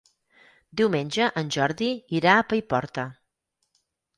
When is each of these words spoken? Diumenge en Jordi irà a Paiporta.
Diumenge 0.81 1.27
en 1.41 1.53
Jordi 1.57 1.91
irà 2.21 2.33
a 2.39 2.47
Paiporta. 2.55 3.05